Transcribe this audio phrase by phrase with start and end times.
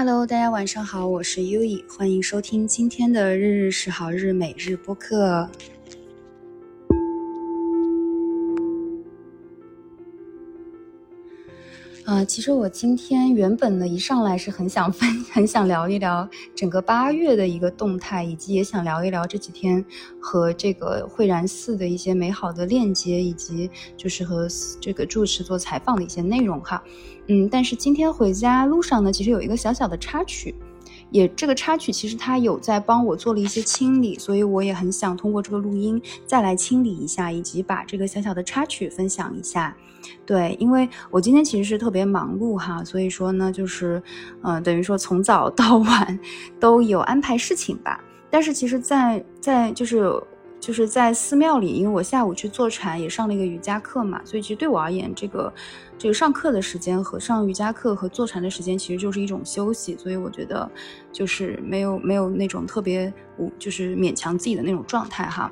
[0.00, 5.50] Hello，大家晚上好，我是优以，欢迎收听今天的日日是好日每日播客。
[12.08, 19.84] 呃，其实我今天原本呢一上来是很想分， 很想聊一聊整个八月的一个动态，以及也想聊一聊这几天
[20.18, 24.48] 和这个慧然寺的一些美好的链接，以及就是和
[24.80, 26.82] 这个住持做采访的一些内容哈。
[27.26, 30.54] 嗯，但是今天回家路上呢，其实有一个小小的插曲。
[31.10, 39.76] 也这个插曲其实它有在帮我做了一些清理，所以我也很想通过这个录音再来清理一下，以及把这个小小的插曲分享一下。
[40.24, 44.02] 对，因为我今天其实是特别忙碌哈，所以说呢，就是，
[44.42, 46.18] 呃，等于说从早到晚
[46.60, 48.02] 都有安排事情吧。
[48.30, 50.12] 但是其实，在在就是。
[50.60, 55.52] 就是在寺庙里，因为我下午去坐禅，也上了一个瑜伽课嘛，所以其实对我而言，这个
[55.96, 60.68] 这个上课的时间和上瑜伽课和坐禅的时间，其实就是一种休息，所以我觉得
[61.12, 65.48] 就是没有没有那种特别无就是勉强自己的那种状态哈。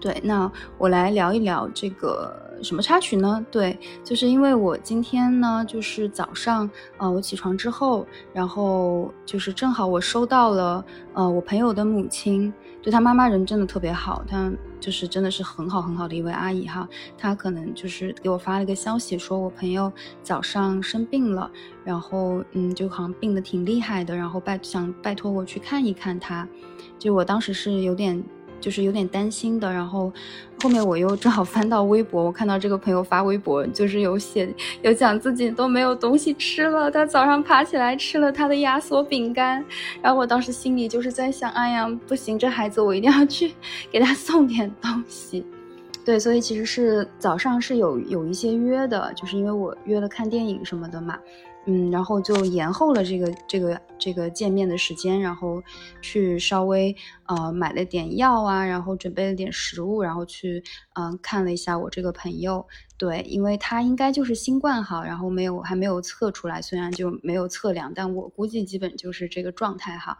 [0.00, 3.44] 对，那我来聊一聊这个什么插曲呢？
[3.50, 21.50] 对，就是因为我今天呢，就是早上，呃，我起床之后，然后就是正好我收到了，呃，我朋友的母亲，对他妈妈人真的特别好，她就是真的是很好很好的一位阿姨哈，她可能就是给我发了一个消息，说我朋友早上生病了，
[21.84, 26.48] 然后嗯，就好像病得挺厉害的，然后拜想拜托我去看一看他，
[26.98, 28.22] 就我当时是有点。
[28.60, 30.12] 就是有点担心的，然后
[30.62, 34.48] 后面我又正好翻到微博，我看到这个朋友发微博，就是有写
[34.82, 39.64] 有讲自己都没有东西吃了，他早上爬起来吃了他的压缩饼干，
[40.02, 43.52] 然后我当时心里就是在想，哎呀，不行，这孩子我一定要去
[43.90, 45.44] 给他送点东西。
[46.04, 51.18] 对，所以其实是早上是有有一些约的，就是因为我约了看电影什么的嘛。
[51.66, 55.62] 嗯，然后就延后了这个这个这个见面的时间，然后
[56.00, 62.66] 去稍微呃买了点药啊，然后准备了点食物，然后去嗯看了一下我这个朋友，
[62.96, 70.18] 对，因为他应该就是新冠哈，然后没有还没有测出来，虽然就没有测量，但我估计基本就是这个状态哈。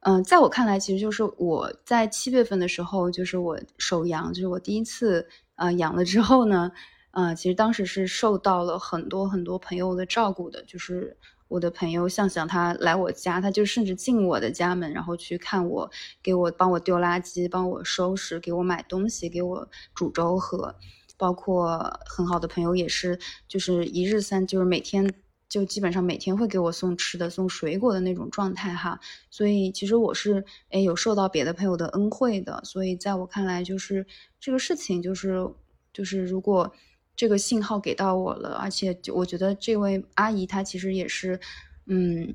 [0.00, 6.70] 嗯，在我看来，其实就是我在七月份的时候，就是我手阳，就是我第一次呃阳了之后呢。
[7.18, 11.16] 啊，其实当时是受到了很多很多朋友的照顾的，就是
[11.48, 15.90] 我的朋友向向他来我家，他就甚至进我的家门，然后去看我，
[16.22, 20.76] 给我帮我丢垃圾，帮我收拾，给我买东西，给我煮粥喝。
[21.16, 23.18] 包括很好的朋友也是，
[23.48, 25.12] 就是一日三，就是每天
[25.48, 29.00] 就基本上每天会给我送吃的、送水果的那种状态哈。
[29.28, 34.06] 所以其实我是哎有受到别的朋友的恩惠的，所以在我看来，就是
[34.38, 35.50] 这个事情就是
[35.92, 36.72] 就是如果。
[37.18, 41.40] 这个信号给到我了，而且我觉得这位阿姨她其实也是，
[41.86, 42.32] 嗯，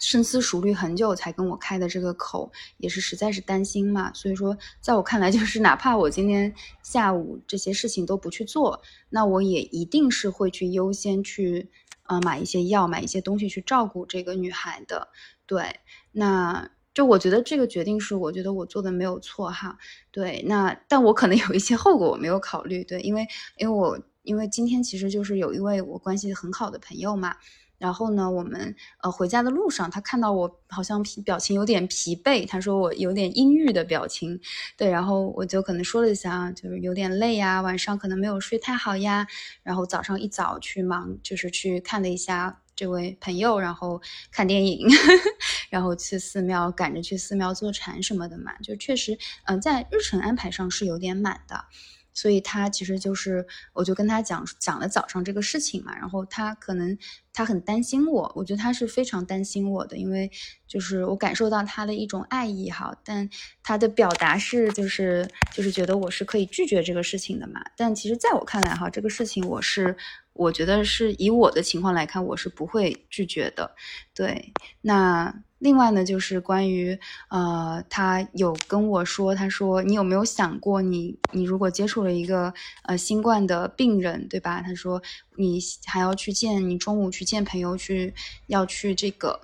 [0.00, 4.10] 深思熟虑很久才跟我开的这个口，也是实在是担心嘛。
[4.14, 8.80] 所以说，在我看来，就是哪怕我今天下午这些事情都不去做，
[9.10, 11.68] 那我也一定是会去优先去，
[12.04, 15.08] 呃，买一些药，买一些东西去照顾这个女孩的。
[15.44, 15.80] 对，
[16.12, 16.70] 那。
[16.94, 19.76] 就我觉得这个决定是，我觉得我做的没有错哈。
[20.12, 22.84] 对，那但我可能有一些后果我没有考虑。
[22.84, 27.36] 对，因为因为我因为今天其实就是有一位我关系很好的朋友嘛，
[27.78, 34.40] 然后呢，我们呃回家的路上，他看到我好像疲表情有点疲惫，他说我有点阴郁的表情。
[34.76, 39.26] 对，然后我就可能说了一下，就是有点累呀，晚上可能没有睡太好呀，
[39.62, 42.60] 然后早上一早去忙，就是去看了一下。
[42.76, 44.02] 这位朋友，然后
[44.32, 44.88] 看电影，
[45.70, 51.66] 然后去寺庙，赶着去寺庙坐禅什么的嘛，就确实，嗯，在日程安排上是有点满的。
[52.14, 56.96] 所以他其实就是，我就跟他讲讲了早上这个事情嘛，然后他可能
[57.32, 60.30] 他很担心我，我觉得他是非常担心我的，因为
[60.66, 63.28] 就是我感受到他的一种爱意哈，但
[63.62, 69.96] 他的表达是就是就是觉得我是可以拒绝这个事情的嘛，但其实在我看来哈，这个事情我是
[70.34, 73.74] 我觉得是以我的情况来看，我是不会拒绝的，
[74.14, 74.52] 对，
[74.82, 75.34] 那。
[75.60, 76.98] 另外呢，就是关于，
[77.30, 84.60] 呃，他有跟我说，他说你有没有想过，你你如果接触了一个呃新冠的病人，对吧？
[84.60, 85.00] 他说
[85.36, 88.12] 你还要去见，你中午去见朋友去，
[88.48, 89.40] 要去这个，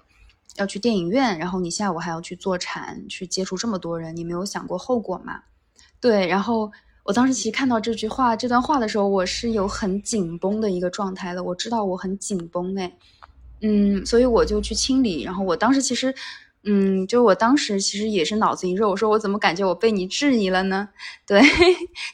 [0.56, 5.44] 要去电影院，然后你下午还要去坐禅，去接触这么多人，你没有想过后果吗？
[6.03, 6.70] 对，然后
[7.05, 12.97] 我当时其实看到这句话这段话的时候，我是有很紧绷的一个状态的，我知道我很紧绷哎。
[13.62, 16.14] 嗯，所以我就去清理，然后我当时其实，
[16.64, 20.88] 嗯，就我当时其实也是脑子一热，我说我怎么感觉我被你质疑了呢？
[21.26, 21.43] 对，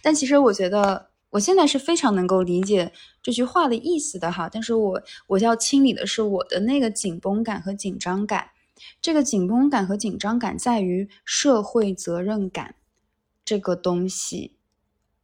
[0.03, 2.93] 但其实我觉得我现在是非常能够理解
[3.23, 4.49] 这句话的意思的哈。
[4.53, 8.49] 但是我我要清理的是我的那个紧绷感和紧张感。
[9.01, 12.75] 这个紧绷感和紧张感在于社会责任感
[13.45, 14.56] 这个东西，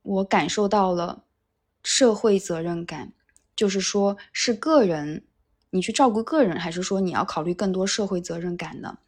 [0.03, 1.25] 我感受到了
[1.83, 3.13] 社会责任感，
[3.57, 5.25] 就是说是个人，
[5.71, 8.99] 你去照顾个人，还是说你要考虑更多社会责任感呢？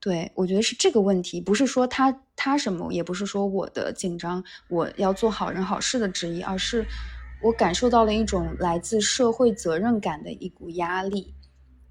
[0.00, 6.86] 对，我觉得是这个问题，不是说他他什么，也不是说我的紧张，我要做好人好事的旨意，而是
[7.42, 11.34] 我感受到了一种来自社会责任感的一股压力。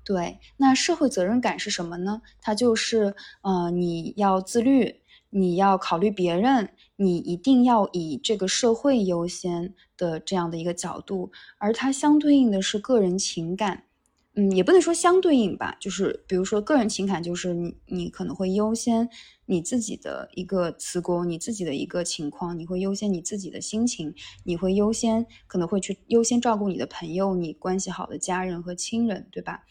[0.03, 2.19] 对，那社会责任感是什么呢？
[2.41, 4.98] 它就是，呃，你要自律，
[5.29, 13.83] 你要考虑别人，你一定要以这个社会优先的这样的一个角度，而它相对应的是个人情感。
[14.35, 19.09] 嗯，也不能说相对应吧，就是比如说个人情感，就是你你可能会优先
[19.47, 29.63] 你自己的一个辞工，你自己的一个情况，你会优先你自己的心情，你会优先可能会去优先照顾你的朋友，你关系好的家人和亲人，对吧？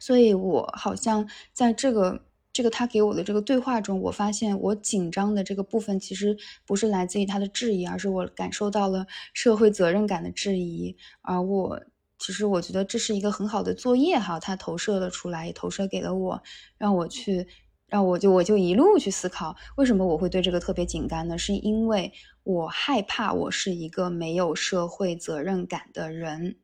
[0.00, 6.36] 所以我好像在这个这个他给我的这个对话中，我发现我紧张的这个部分其实
[6.66, 11.80] 不是来自于他的质疑，而是我感受到了社会责任感的质疑，而我。
[12.22, 16.42] 其实我觉得这是一个很好的作业哈，他投射了出来，也投射给了我，
[16.76, 17.46] 让我去，
[17.86, 21.38] 让我就我就一路去思考，为什么我会对这个特别紧张呢？
[21.38, 22.12] 是因为
[22.42, 26.56] 我害怕我是一个没有社会责任感的人，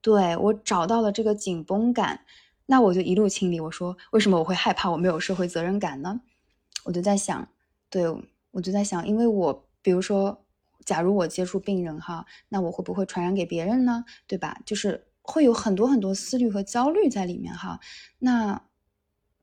[0.00, 2.20] 对我找到了这个紧绷感，
[2.66, 3.60] 那我就一路清理。
[3.60, 6.20] 我说为什么我会害怕我没有社会责任感呢？
[6.84, 7.48] 我就在想，
[7.88, 8.04] 对
[8.50, 10.40] 我就在想，因为我比如说。
[10.84, 14.04] 假如我接触病人哈，那我会不会传染给别人呢？
[14.26, 14.60] 对吧？
[14.66, 17.80] 就是会有很多很多思虑和焦虑在里面哈。
[18.18, 18.62] 那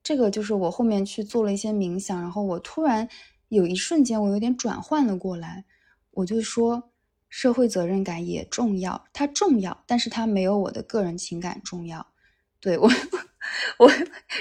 [0.04, 3.10] 这个就是我后面去做了一些冥想，然后我突然
[3.48, 5.66] 有一瞬间我有点转换了过来，
[6.12, 6.92] 我就说
[7.28, 12.11] 社会责任感也重要，它重要，但是它没有我的个人情感重要。
[12.62, 12.88] 对我，
[13.80, 13.92] 我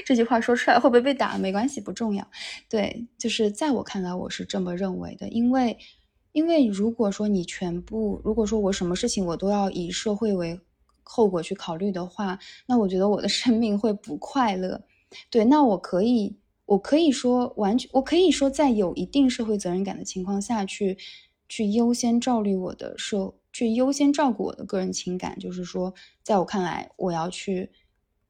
[0.04, 1.36] 这句话说出来会不会被打？
[1.38, 2.24] 没关系，不重要。
[2.68, 5.76] 对，就是在我看来，我是这么认为的，因为。
[6.32, 10.60] 因为如果说你全部，如果说我什么事情我都要以社会为
[11.02, 14.80] 后果去考虑的话，那我觉得我的生命会不快乐。
[15.28, 20.96] 对，那我可以，我可以说完全，我可以说在有一定社会责任感的情况下去，
[21.48, 25.36] 去优先照虑我的社，去优先照顾我的个人情感。
[25.40, 27.72] 就是说，在我看来，我要去。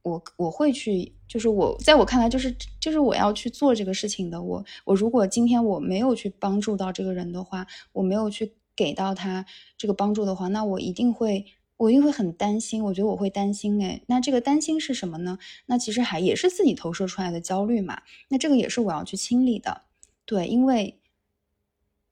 [0.02, 4.41] 我我会去，就是我在我看来，就是就是我要去做这个事情的。
[4.43, 9.44] 我我如果今天我没有去帮助到这个人的话，我没有去给到他
[9.76, 11.44] 这个帮助的话，那我一定会
[11.76, 12.85] 我一定会很担心。
[12.85, 15.38] 我觉得我会担心，哎，那这个担心是什么呢？
[15.67, 18.02] 那其实还也是自己投射出来的焦虑嘛。
[18.29, 19.82] 那这个也是我要去清理的，
[20.25, 21.00] 对，因为。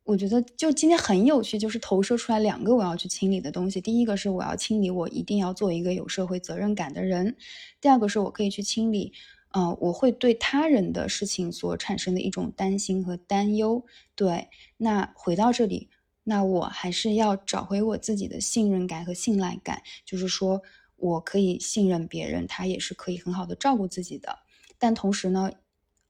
[0.08, 3.78] 我觉得就今天很有趣，就是投射出来两个我要去清理的东西。
[3.78, 7.34] 第一个是我要清理，我一定要做一个有社会责任感的人；
[7.78, 9.12] 第二个是我可以去清理，
[9.52, 13.84] 呃，我会对他人的事情所产生的一种担心和担忧。
[14.14, 15.90] 对，那回到这里，
[16.24, 20.62] 那我还是要找回我自己的信任感和信赖感，就是说
[20.96, 24.38] 我可以信任别人，他也是可以很好的照顾自己的。
[24.78, 25.50] 但同时呢。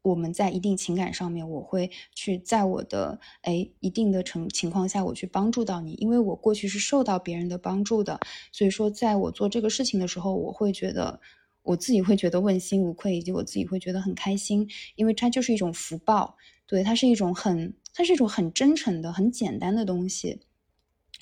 [0.02, 8.18] 我们在一定情感上面，我会去在我的哎一定的成情况下，我去帮助到你，因为我过去是受到别人的帮助的，
[8.52, 11.20] 所以说在我做这个事情的时候，我会觉得
[11.62, 20.40] 我自己会觉得问心无愧，以及我自己会觉得很开心，因为它就是一种福报，对，它是一种很，它是一种很真诚的、很简单的东西，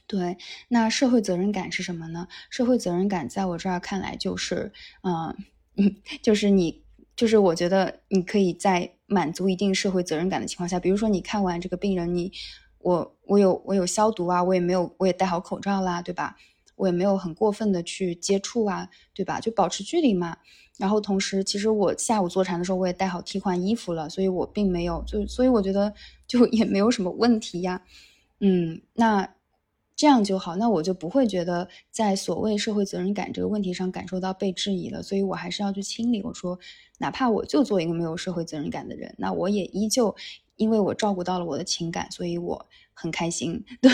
[0.06, 0.36] 对。
[0.68, 2.28] 那社会责任感是什么呢？
[2.50, 4.72] 社会责任感在我这儿看来就是，
[5.02, 5.34] 嗯，
[6.22, 6.85] 就是你。
[7.16, 12.30] 就是我觉得你可以在满足一定社会责任感的情况下，比如说你看完这个病人，你
[12.78, 16.37] 我我有我有消毒啊，我也没有我也戴好口罩啦，对吧？
[16.76, 19.40] 我也没有很过分的去接触啊，对吧？
[19.40, 20.37] 就保持距离嘛。
[20.76, 25.94] 然后同时，其实我下午坐禅的时候，我也带好替换衣服了，所以我并没有就所以我觉得
[26.26, 27.80] 就也没有什么问题呀。
[28.40, 29.35] 嗯，那。
[29.96, 36.22] 这样就好，那我就不会觉得在所谓社会责任感这个问题上感受到被质疑了，所以我还是要去清理。
[36.22, 36.58] 我说，
[36.98, 40.14] 哪怕我就做一个没有社会责任感的人，那我也依旧，
[40.56, 43.64] 因为我照顾到了我的情感，所以我很开心。
[43.80, 43.90] 对，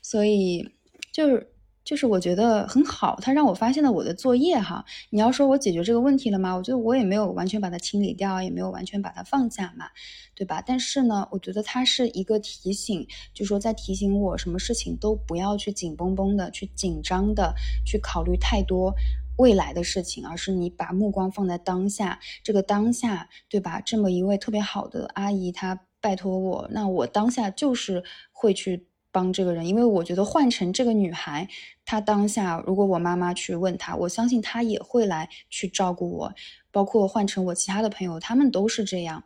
[0.00, 0.70] 所以
[1.12, 1.51] 就是。
[1.84, 4.84] 就是我觉得很好，他让我发现了我的作业哈。
[5.10, 6.54] 你要说我解决这个问题了吗？
[6.54, 9.86] 我觉得我也没有完全把它清理掉，也没有完全把它放下嘛，
[10.34, 10.62] 对吧？
[10.64, 18.94] 但是呢，我觉得它是一个提醒，就说在提醒我什么事情都不要去紧绷绷的、去紧张的、去考虑太多
[19.38, 23.80] 未来的事情，而是你把目光放在当下，这个当下，对吧？
[23.80, 28.86] 这么一位特别好的阿姨，她拜托我，那我当下就是会去。
[29.12, 31.46] 帮这个人，因为我觉得换成这个女孩，
[31.84, 36.34] 她当下如果我妈妈去问她，我相信她也会来去照顾我，
[36.72, 39.22] 包括换成我其他的朋友，他们都是这样。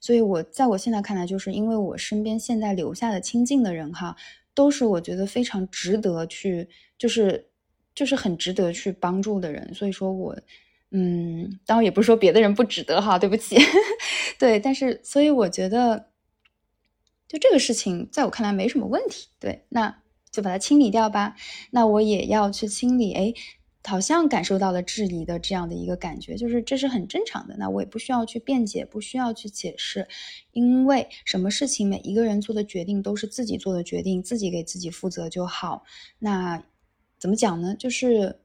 [0.00, 4.16] 所以，我在我现在看来，就是因为我身边现在留下的亲近的人哈，
[4.54, 6.66] 都是我觉得非常值得去，
[6.98, 7.48] 就是
[7.94, 9.72] 就是很值得去帮助的人。
[9.74, 10.34] 所以说我，
[10.90, 13.56] 嗯，当然也不是说别的人不值得哈，对不起，
[14.40, 16.09] 对，但是所以我觉得，
[17.30, 21.36] 就这个事情在我看来没什么问题，对，那就把它清理掉吧。
[21.70, 23.32] 那我也要去清理，哎。
[23.82, 27.56] 好像感受到了质疑的这样的一个感觉，就是这是很正常的。
[27.56, 30.06] 那我也不需要去辩解，不需要去解释，
[30.52, 35.84] 因为什么事情每一个人做的决定都是自己做的决定，自己给自己负责就好。
[36.18, 36.62] 那
[37.18, 37.74] 怎么讲呢？
[37.74, 38.40] 就是，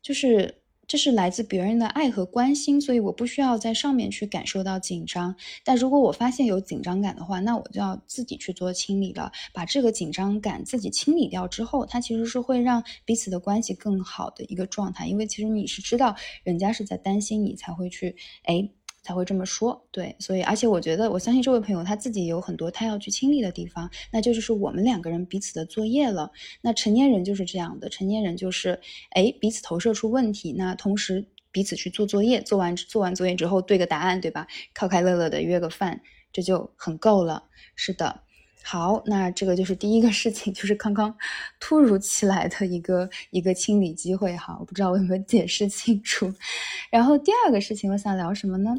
[0.00, 0.62] 就是。
[0.88, 5.36] 这是来自别人的爱和关心，所以我不需要在上面去感受到紧张。
[5.62, 9.30] 但如果我发现有紧张感的话，那我就要自己去做清理了。
[9.52, 15.06] 把这个紧张感自己清理掉之后，它其实是会让彼此的关系更好的一个状态。
[15.06, 18.70] 因为其实你是知道人家是在担心你，才会去哎。
[19.08, 26.30] 才会这么说，对，所以而且我觉得，我相信这位朋友他自己有很多他要去清理的地方，那这就是我们两个人彼此的作业了。
[26.60, 28.78] 那成年人就是这样的，成年人就是，
[29.12, 34.46] 哎，彼此投射出问题，那同时彼此去做作业，做完做完作业之后对个答案，对吧？
[34.78, 37.44] 快快乐乐的约个饭，这就很够了。
[37.76, 38.20] 是的，
[38.62, 41.16] 好，那这个就是第一个事情，就是刚刚
[41.58, 46.30] 突如其来的一个一个清理机会哈，我不知道我有没有解释清楚。
[46.92, 48.76] 然后第二个事情，我想聊什么呢？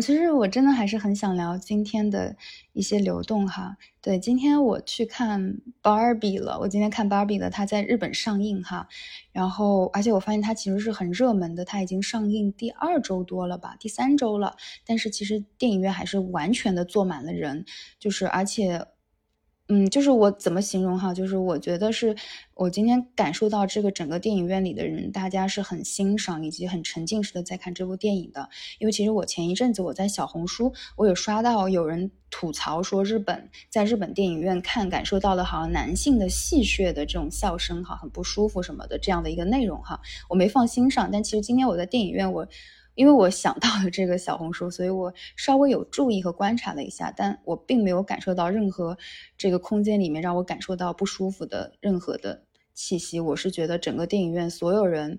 [0.00, 2.36] 其实我真的还是很想聊今天的
[2.72, 3.76] 一些流动哈。
[4.00, 6.58] 对，今天我去看 Barbie 了。
[6.60, 8.88] 我今天看 Barbie 了，它在日本上映哈。
[9.32, 14.56] 然后，而且我发现它其实是很热门的，它已经上映第二周多了吧，第三周了。
[14.86, 17.64] 但是其实电影院还是完全的坐满了人，
[17.98, 18.86] 就是而且。
[19.68, 21.14] 嗯，就是我怎么形容哈？
[21.14, 22.14] 就是我觉得是
[22.54, 28.48] 我今天感受到这个整个电影院里的人，大家是很欣赏以及很沉浸式的在看这部电影的。
[28.80, 41.08] 因为其实我前一阵子我在小红书，我有刷到有人吐槽说日本在日本电影院看感受到了好像男性的戏谑的这种笑声哈，很不舒服什么的这样的一个内容哈，我没放心上。
[41.10, 42.46] 但其实今天我在电影院我。
[42.94, 48.96] 因为我想到了这个小红书，所以我稍微有注意和观察了一下，但我并没有感受到任何
[49.38, 52.44] 这个空间里面让我感受到不舒服的任何的
[52.74, 53.18] 气息。
[53.18, 55.18] 我是觉得整个电影院所有人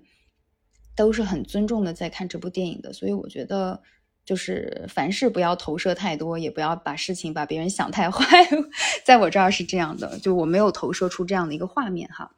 [0.94, 3.82] 都是很尊重的在看这部电影的，所以我觉得
[4.24, 8.24] 就是凡事不要投射太多，也不要把事情把别人想太坏。
[9.04, 12.30] 在我这儿是这样的，就我没有投射出这样的一个画面哈。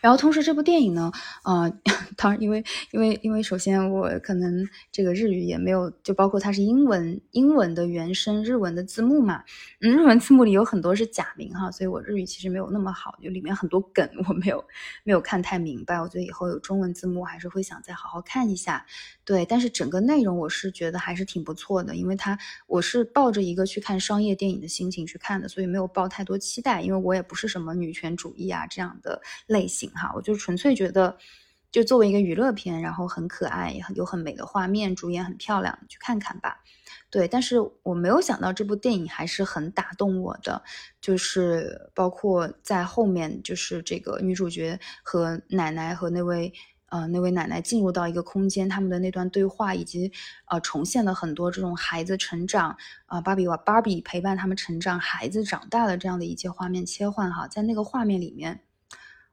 [0.00, 1.10] 然后同时，这部电影呢，
[1.44, 1.72] 呃，
[2.16, 9.42] 当然，因为因为因为首先我可能这个日语也没有，就包括它是英文英文的原声日文的字幕嘛，
[9.80, 14.64] 嗯，日文字幕里有很多是假名哈，所以我日语其实没有那么好，就里面很多梗我没有
[15.04, 18.86] 没有看太明白，我觉得以后有中文字幕还是会想再好好看一下。
[19.26, 31.18] 对，但是整个内容我是觉得还是挺不错的，因为它我是抱着一个去看商业电影的心情去看的，所以没有抱太多期待，因为我也不是什么女权主义啊这样的类型哈，我就纯粹觉得，
[31.72, 36.62] 就作为一个娱乐片，然后很可爱，有很美的画面，主演很漂亮，去看看吧。
[37.10, 40.62] 对，但是我没有想到这部电影还是很打动我的，
[41.00, 46.52] 就是包括在后面，就是这个女主角和奶奶和那位。
[46.88, 50.12] 呃，那位奶奶进入到一个空间，他们的那段对话，以及
[50.48, 52.76] 呃，重现了很多这种孩子成长
[53.06, 58.60] 啊，芭比娃芭比陪伴他们成长，孩子长大了这样的一切画面切换哈，在那个画面里面，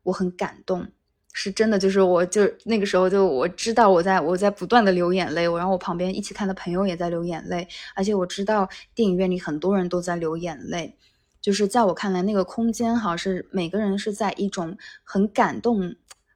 [0.02, 0.88] 我很感动，
[1.32, 10.98] 是真的，就是我就那个时候就我知道我在我在不断的流眼泪，我然后我旁边一起看的朋友也在流眼泪，而且我知道电影院里很多人都在流眼泪，
[11.40, 15.96] 就是在我看来那个空间哈是每个人是在一种很感动。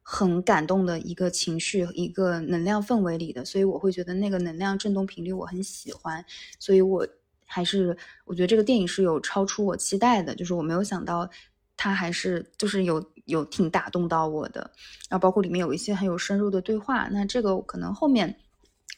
[0.09, 6.23] 很感动的一个情绪，一个能量氛围里的，所以我会觉得那个能量震动频率我很喜欢，
[6.59, 7.05] 所以我
[7.45, 11.29] 还是我觉得这个电影是有超出我期待的，就是我没有想到
[11.75, 14.61] 它还是就是有有挺打动到我的，
[15.09, 18.33] 然后包括里面有一些很有深入的对话，那这个可能后面。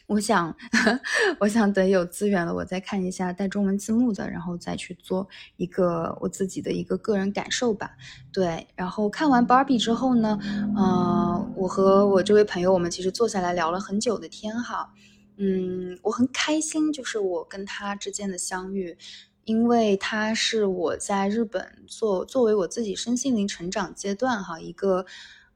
[0.10, 0.56] 我想，
[1.40, 7.92] 我想等有资源了，我再看一下带中文字幕的，然后再去做一个我自己的一个个人感受吧。
[8.34, 10.40] 对，然后看完 Barbie 之后呢，
[10.76, 14.92] 嗯，我和我这位朋友，我们其实坐下来聊了很久的天哈。
[15.38, 18.98] 嗯，我很开心，就是我跟他之间的相遇，
[19.44, 25.06] 因为他是我在日本作作为我自己身心灵成长阶段哈一个，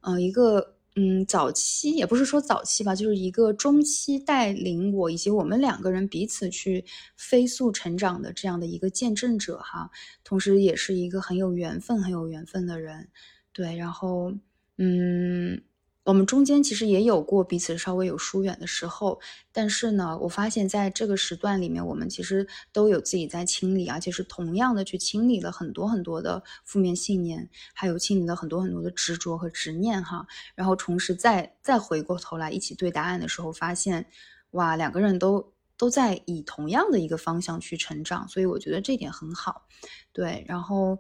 [0.02, 0.76] 嗯，一个。
[0.96, 6.86] 嗯，早期也不是说早期吧，就是一个中期带领我以及我们两个人彼此去
[7.18, 9.90] 飞速成长的这样的一个见证者哈，
[10.24, 13.10] 同时也是一个很有缘分、很有缘分的人，
[13.54, 14.34] 对，然后
[14.78, 15.62] 嗯。
[16.06, 19.22] 我们中间其实也有过彼此稍微有疏远的时候，
[19.54, 30.28] 但是呢，我发现在这个时段里面，我们其实都有自己在清理，而且是同样的去清理了很多很多的负面信念，还有清理了很多很多的执着和执念哈。
[30.56, 34.06] 然后同时再再回过头来一起对答案的时候，发现
[34.52, 39.68] 哇，两个人都都在以同样的一个方向去成长，所以我觉得这点很好。
[40.12, 41.00] 对，然后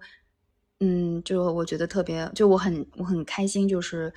[0.79, 4.13] 嗯，就我觉得特别，就我很我很开心，就是。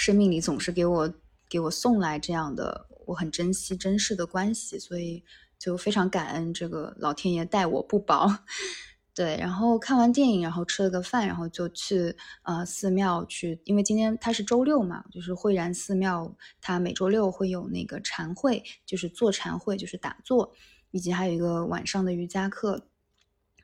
[0.00, 1.12] 生命里总是给我
[1.46, 5.22] 给我送来这样的我很珍惜珍视的关系，所以
[5.58, 8.26] 就非常感恩这个老天爷待我不薄。
[9.14, 20.54] 对，然后看完电影，然后吃了个饭，然后就去呃寺庙去，因为今天它是周六嘛，就是慧然寺庙，它每周六会有那个禅会，就是坐禅会，就是打坐，
[20.92, 22.86] 以及还有一个晚上的瑜伽课。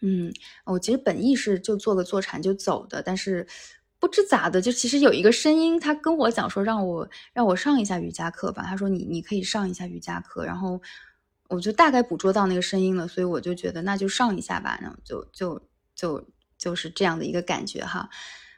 [0.02, 0.30] 嗯，
[0.66, 3.46] 我其实本意是就做个坐禅就走的，但是。
[3.98, 8.64] 不知咋的，就其实有一个声音，他跟我讲说让我让我上一下瑜伽课吧。
[8.66, 10.80] 他说你你可以上一下瑜伽课，然后
[11.48, 14.78] 我就大概捕捉到那个声音了，所以我就觉得那就上一下吧。
[14.82, 15.60] 然后就就
[15.94, 16.22] 就
[16.58, 18.08] 就是这样的一个感觉哈。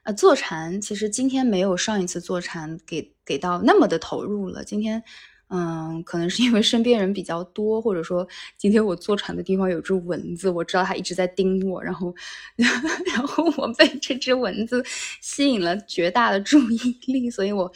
[0.03, 4.65] 呃，坐禅其实今天没有上一次坐禅给给到那么的投入了。
[4.65, 5.03] 今天。
[5.51, 8.27] 嗯，可能是因为身边人比较多，或者说
[8.57, 12.15] 今天我坐船的地方有只蚊子，我知道它一直在叮我，然后，
[12.57, 14.85] 然后我被这只蚊子
[15.21, 17.73] 吸引了绝大的注意力，所以我，我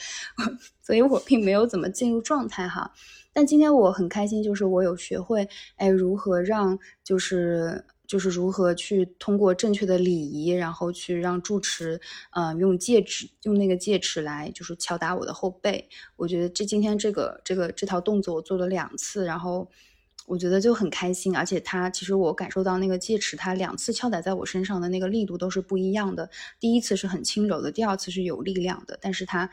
[0.83, 2.93] 所以我并没有怎么进入状态哈。
[3.33, 7.85] 但今天我很开心，就是我有学会，哎，如何让就是。
[8.13, 11.99] 就是如何去通过正确的礼仪，然后去让住持，
[12.33, 15.89] 呃，用戒指，用那个戒尺来，就是敲打我的后背。
[16.17, 19.67] 我觉得这今天这个这个这套动作我做了两次，然后
[20.27, 21.35] 我觉得就很开心。
[21.35, 26.29] 而且他其实我感受到那个戒尺，它两次敲打在我身上的那个力度都是不一样的。
[26.61, 28.99] 第一次是很轻柔的，第二次是有力量的。
[29.01, 29.49] 但是它，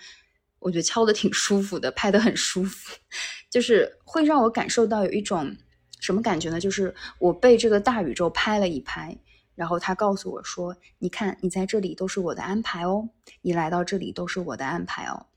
[0.59, 2.97] 我觉得敲的挺舒服的，拍的很舒服，
[3.49, 5.55] 就是会让我感受到有一种。
[5.99, 6.59] 什么感觉呢？
[6.59, 9.17] 就是我被这个大宇宙拍了一拍，
[9.55, 13.09] 然后他告诉我说：“你看，你在这里都是我的安排哦，
[13.41, 15.27] 你来到这里都是我的安排哦。”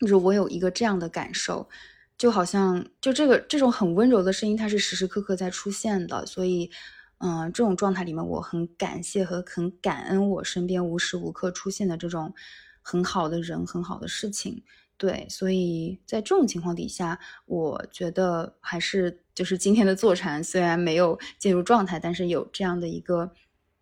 [0.00, 1.68] 就是我有一个这样的感受，
[2.16, 6.24] 就好像就这个这种很温柔的声音，它是时时刻刻在出现的。
[6.26, 6.70] 所以，
[7.18, 12.34] 嗯，这种状态里面，我很感谢和很感恩我身边无时无刻出现的这种
[12.80, 14.64] 很好的人、很好的事情。
[15.02, 23.28] 对，所以在这种情况底下，我觉得还是就是今天的坐禅，虽然没有进入状态，但是有这样的一个，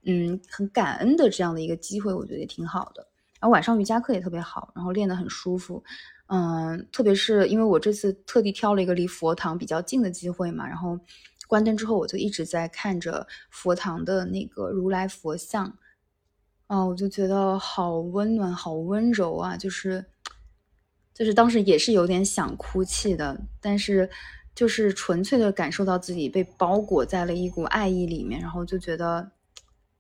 [0.06, 3.06] 嗯，很感恩的这样的一个机会，我觉得也挺好的。
[3.38, 5.84] 然后晚上瑜伽课也特别好，然后练得很舒服，
[6.28, 10.98] 嗯，特别是因为我这次特地挑了一个离佛堂比较近的机会嘛，然后
[11.46, 15.76] 关灯之后，我就一直在看着佛堂的那个如来佛像，
[16.66, 20.06] 啊，我就觉得好温暖，好温柔啊，就是。
[21.12, 24.08] 就是当时也是有点想哭泣的，但是
[24.54, 29.30] 就是纯粹的感受到自己被包裹在了一股爱意里面，然后就觉得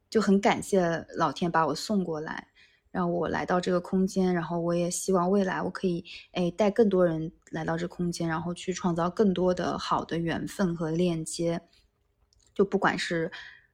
[0.08, 2.48] 就很感谢老天把我送过来，
[2.90, 11.60] 让我来到这个空间，然后我也希望未来我可以哎带更多人来到这空间，然后去创造更多的好的缘分和链接，
[12.54, 13.30] 就不管是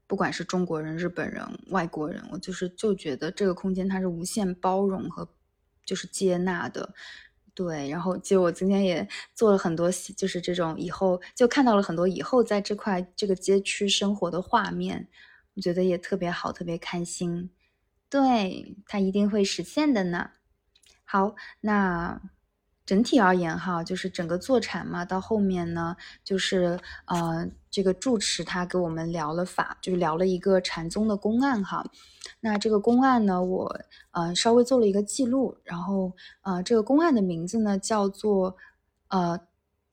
[0.07, 5.29] 不管是中国人、日本人、外国人，我就是就觉得这个空间它是无限包容和
[5.85, 6.95] 就是接纳的。
[7.57, 15.09] 对，然后就我今天也做了很多，就是这种以后就看到了很多以后在这块这个街区生活的画面，
[15.55, 17.51] 我觉得也特别好，特别开心。
[18.11, 20.31] 对，它一定会实现的呢。
[21.05, 22.21] 好，那。
[22.87, 31.85] 整体而言，哈，就是整个坐禅嘛，到后面呢，就是呃，这个住持他给我们聊了法，就聊了一个禅宗的公案，哈。
[32.39, 33.81] 那这个公案呢，我
[34.13, 38.57] 呃稍微做了一个记录，然后呃，这个公案的名字呢叫做
[39.09, 39.41] 呃，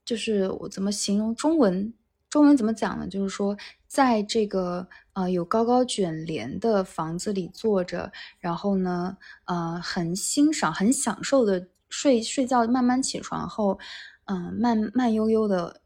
[0.05, 1.91] 就是我怎么形容中文？
[2.29, 3.07] 中文怎么讲呢？
[3.07, 11.67] 就是说，在这个呃有高高卷帘的房子里坐着，然后呢，呃，很欣赏、很享受的。
[11.93, 13.77] 睡睡觉，慢慢起床后，
[14.25, 15.81] 嗯，慢慢悠悠的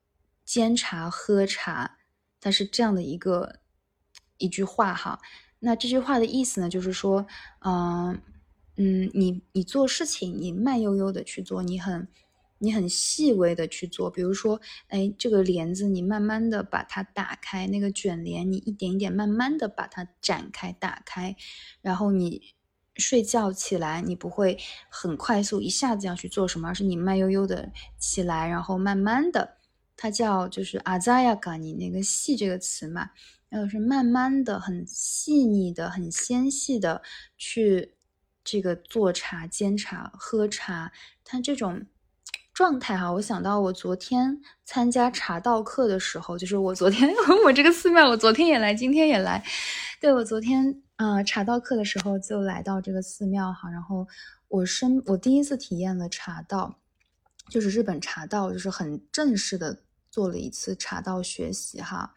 [0.45, 1.97] 煎茶喝茶，
[2.39, 3.59] 它是这样的一个
[4.37, 5.19] 一句话哈。
[5.59, 7.27] 那这句话的意思呢，就是说，
[7.59, 8.21] 嗯
[8.77, 12.07] 嗯，你你做事情，你慢悠悠的去做，你很
[12.59, 14.09] 你很细微的去做。
[14.09, 21.35] 比如说，哎，这个帘子，你慢慢的把它打开，那个卷帘，你一点一点慢慢的把它展开打开，
[21.81, 22.55] 然后你。
[22.97, 24.57] 睡觉起来，你不会
[24.89, 29.57] 很快速一下子要去做什么，而是你慢悠悠的起来，然后慢慢的，
[29.95, 33.09] 它叫就是阿扎亚嘎，你那个细这个词嘛，
[33.49, 37.01] 然后是慢慢的、很细腻的、很纤细的
[37.37, 37.95] 去
[38.43, 40.91] 这个做茶、煎茶、喝茶，
[41.23, 41.85] 它这种
[42.53, 47.13] 状态哈，我想到我昨天参加茶道课的时候，就是我昨天
[47.45, 49.43] 我这个寺庙，我昨天也来，今天也来，
[50.01, 50.81] 对我昨天。
[50.97, 54.07] 嗯，茶道课的时候就来到这个寺庙哈，然后
[54.47, 56.77] 我身我第一次体验了茶道，
[57.49, 59.79] 就是日本茶道，就是很正式的
[60.11, 62.13] 做了一次茶道学习哈，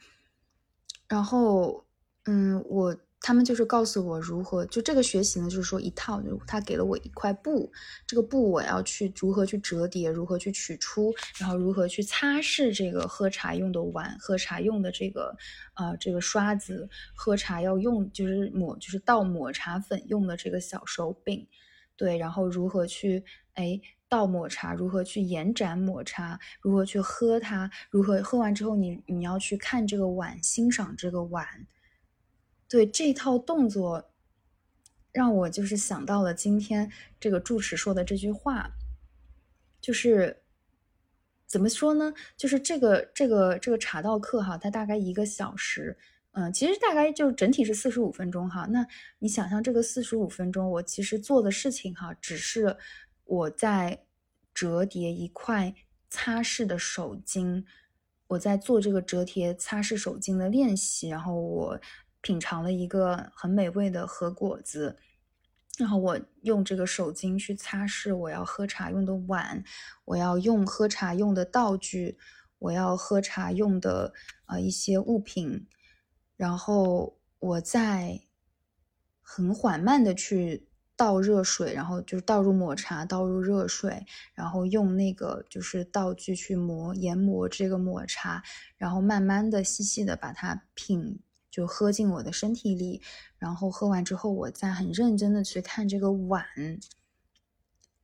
[1.09, 1.85] 然后
[2.25, 2.97] 嗯我。
[3.23, 7.71] 他们就是告诉我如何就这个学习呢，就是说一套，就他给了我一块布，
[8.07, 15.37] 这个布我要去如何去折叠，如何去取出，然后如何去擦拭这个喝茶用的碗，喝茶用的这个
[15.75, 21.47] 呃这个刷子，喝茶要用就是抹就是倒抹茶粉用的这个小手柄，
[21.97, 23.79] 对，然后如何去哎
[24.09, 31.47] 倒抹茶，如何去延展抹茶，如何去喝它，如何喝完之后你你要去看这个碗，欣赏这个碗。
[32.71, 34.13] 对这套动作，
[35.11, 38.71] 让我就是想到了今天这个住持说的这句话，
[39.81, 40.45] 就是
[41.49, 42.15] 怎么说呢？
[42.37, 45.99] 就是这个这个这个茶道课哈，它大概一个小时，
[46.31, 48.67] 嗯，其实大概就整体是四十五分钟哈。
[48.71, 48.87] 那
[49.19, 52.77] 你想象这个四十五分钟，我其实做的事情哈，只是
[53.25, 54.05] 我在
[54.55, 55.75] 折叠一块
[56.09, 57.65] 擦拭的手巾，
[58.29, 61.81] 我在做这个折叠擦拭手巾的练习，然后我。
[62.23, 64.99] 品尝了一个很美味的核果子，
[65.79, 69.65] 然后我用这个手巾去擦拭我要喝茶用的碗，
[70.05, 72.19] 我要用喝茶用的道具，
[72.59, 74.13] 我要喝茶用的
[74.47, 75.67] 呃一些物品，
[76.37, 78.21] 然后我再
[79.23, 84.05] 很缓慢的去倒热水，然后就是倒入抹茶，倒入热水，
[84.35, 88.43] 然后用那个就是道具去磨研磨这个抹茶，
[88.77, 91.19] 然后慢慢的细细的把它品。
[91.51, 93.03] 就喝进我的身体里，
[93.39, 96.45] 然后喝完之后，我再很认真的去看这个碗。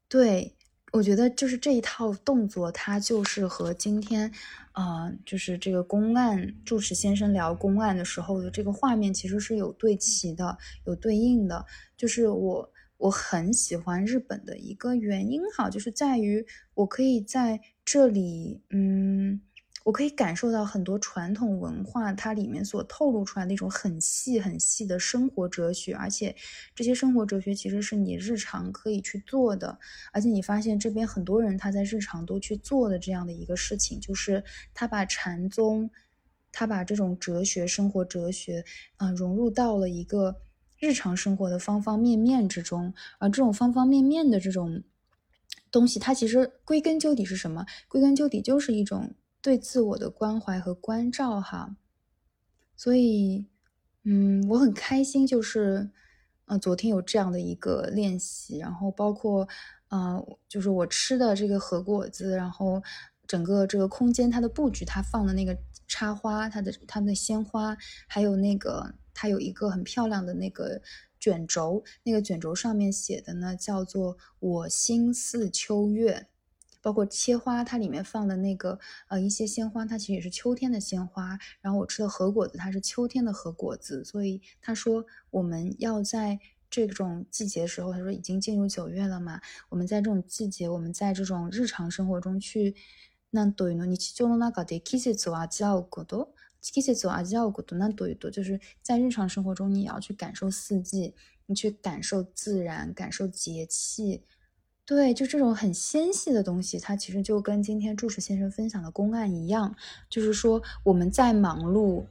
[0.08, 0.56] 对
[0.92, 4.32] 我觉得就是这一套动作，它就是和今天，
[4.72, 11.66] 呃，就是这个公案住持先生聊公案的时候的这个画面，其实是有对齐的，有对应的。
[11.96, 19.40] 就是我我很喜欢日本的一个原因哈，就是在于我可以在这里，嗯。
[19.86, 26.34] 我可以感受到很多传统文化，它里面所透露出来那种很细很细的生活哲学，而且
[26.74, 29.78] 这些生活哲学其实是你日常可以去做的。
[30.12, 34.42] 而且你发现这边很多人他在日常都去做的这样的一个事情，就是
[34.74, 35.88] 他把禅宗，
[36.50, 38.64] 他把这种哲学、生活哲学，
[38.96, 40.34] 啊，融入到了一个
[40.80, 42.92] 日常生活的方方面面之中。
[43.20, 44.82] 而这种方方面面的这种
[45.70, 47.64] 东西，它其实归根究底是什么？
[47.86, 49.14] 归根究底就是一种。
[49.46, 51.76] 对自我的关怀和关照，哈，
[52.76, 53.46] 所以，
[54.02, 55.88] 嗯，我很开心，就是，
[56.46, 59.46] 呃，昨天有这样的一个练习，然后包括，
[59.86, 62.82] 呃，就是我吃的这个核果子，然后
[63.28, 65.56] 整个这个空间它的布局，它放的那个
[65.86, 67.76] 插花，它的它的鲜花，
[68.08, 70.82] 还有那个它有一个很漂亮的那个
[71.20, 76.26] 卷轴，那个卷轴上面写的呢叫做“我心似秋月”。
[76.86, 81.36] 包括切花，它里面放的那个呃一些鲜花，它其实也是秋天的鲜花。
[81.60, 84.04] 然后我吃的核果子，它是秋天的核果子。
[84.04, 86.38] 所以他说我们要在
[86.70, 92.76] 这种季节的时候，他说已经进入九月了嘛，我们在这种季节，我们在这种日常生活中去，
[93.30, 104.22] 那对呢，你就那个季节走啊，叫过多，季节走啊，叫过多，那对多，就是在日常生活中，你也要去感受四季，你去感受自然，感受节气。
[104.86, 109.74] 对，就这种很纤细的东西，它其实就跟今天注释先生分享的公案一样，
[110.08, 112.06] 就是说我们在忙碌，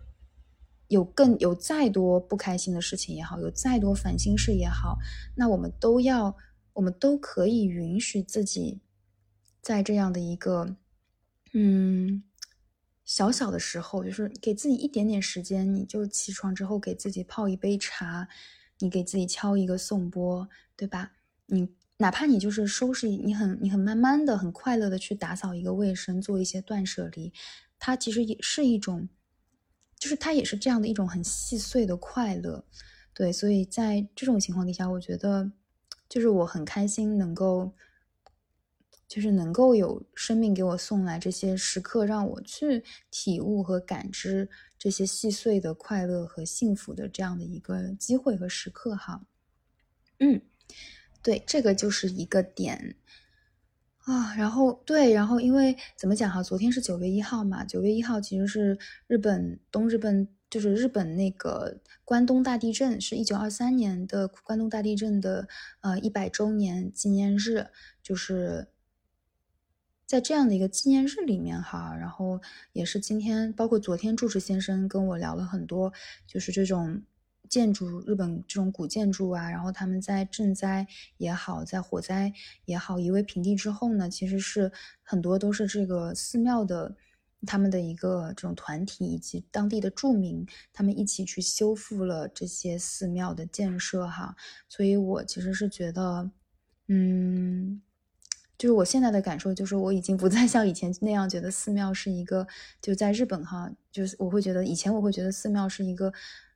[0.89, 4.97] 有更有再多不开心的事情也好，有再多烦心事也好，
[5.37, 6.35] 那我们都要，
[6.73, 8.81] 我们都可以允许自己，
[9.61, 10.75] 在这样的一个，
[11.53, 12.23] 嗯，
[13.05, 18.27] 小小的时候，就是给自己一点点时间，你就起床之后给自己泡一杯茶，
[18.79, 21.13] 你给自己敲一个颂钵，对吧？
[21.45, 21.69] 你。
[21.97, 27.31] 哪怕你就是收拾，你很你很慢慢的、很快乐的去打扫一个卫生，做一些断舍离，
[27.79, 29.07] 它其实也是一种，
[29.97, 32.65] 就是它也是这样的一种很细碎的快乐，
[33.13, 33.31] 对。
[33.31, 35.49] 所以在这种情况底下，我觉得
[36.09, 37.73] 就是我很开心能够，
[39.07, 49.25] 就是能够有生命给我送来这些时刻，让我去体悟和感知这些细碎的快乐和幸福的这样的一个机会和时刻，哈，
[50.19, 50.41] 嗯。
[51.25, 52.97] 对，这个就是一个点
[54.03, 54.35] 啊。
[54.35, 56.43] 然后对，然后因为怎么讲哈？
[56.43, 65.47] 昨天是九月一号嘛，九月一号其实是日本东日本，就是日本那个关东大地震，是一九二三年的关东大地震的
[65.81, 67.69] 呃一百周年纪念日，
[68.03, 68.67] 就是
[70.05, 72.39] 在这样的一个纪念日里面哈，然后
[72.71, 75.91] 也是今天，包括昨天住持先生跟我聊了很多，
[76.27, 77.01] 就是这种。
[77.49, 82.33] 建筑，日本这种古建筑啊，然后他们在震灾也好，在火灾
[82.65, 86.95] 也好，夷为平地之后呢，其实是很多都是这个寺庙的
[87.45, 94.35] 他们的一个这种团体以及当地的住民，他们一起去修复了这些寺庙的建设哈。
[94.67, 96.31] 所以我其实是觉得，
[96.87, 97.81] 嗯，
[98.57, 102.47] 就是我现在的感受就是，我已经不再像以前那样觉得寺庙是一个，
[102.81, 106.11] 就在日本哈，就是我会觉得以前我会觉得寺庙是一个。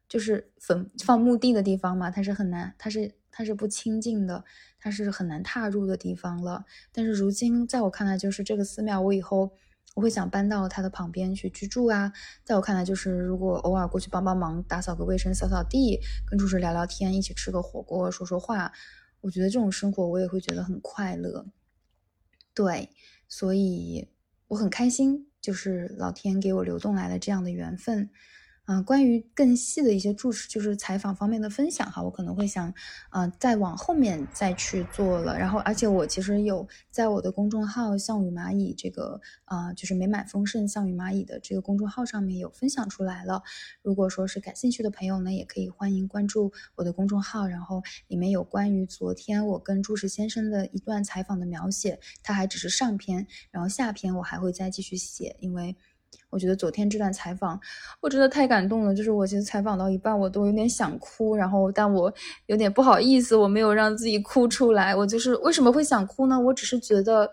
[0.09, 4.43] 就是坟放墓地的地方嘛，它是很难，它是它是不清净的，
[4.79, 6.65] 它是很难踏入的地方了。
[6.91, 9.51] 但是如今，在我看来，就是这个寺庙，我以后
[9.93, 12.11] 我会想搬到它的旁边去居住啊。
[12.43, 18.73] 在我看来，就是如果偶尔过去帮帮忙，打扫个卫生、扫扫地，跟住持聊聊天，一起吃个火锅、说说话，
[19.21, 21.45] 我觉得这种生活我也会觉得很快乐。
[22.55, 22.89] 对，
[23.27, 24.09] 所以
[24.47, 28.09] 我很开心，就是老天给我流动来了这样的缘分。
[28.69, 32.71] 啊，关于更细的一些注释，就是采访方面的分享哈，我可能会想，
[33.09, 35.35] 啊，再往后面再去做了。
[35.35, 43.41] 然后，而且我其实有在我的公众号“项羽蚂蚁”这个，啊，就是美满丰盛项羽蚂蚁的这个公众号上面有分享出来了。
[43.81, 55.75] 如果说是感兴趣的朋友呢，也可以欢迎关注我的公众号，然后里面有关于昨天我跟注释先生的一段采访的描写，它还只是上篇，然后下篇我还会再继续写，因为。
[56.29, 57.59] 我觉得昨天这段采访，
[58.01, 58.93] 我真的太感动了。
[58.93, 62.13] 就是我其实采访到一半，我都有点想哭，然后但我
[62.45, 64.95] 有点不好意思，我没有让自己哭出来。
[64.95, 66.39] 我就是为什么会想哭呢？
[66.39, 67.31] 我只是觉得，